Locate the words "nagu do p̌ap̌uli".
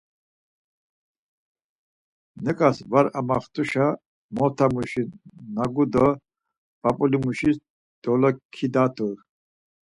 5.55-7.17